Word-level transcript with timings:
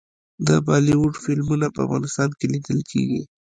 د 0.47 0.49
بالیووډ 0.65 1.13
فلمونه 1.23 1.67
په 1.75 1.79
افغانستان 1.85 2.29
کې 2.37 2.45
لیدل 2.53 2.79
کیږي. 2.91 3.21